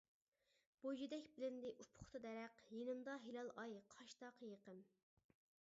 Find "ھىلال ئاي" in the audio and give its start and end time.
3.27-3.77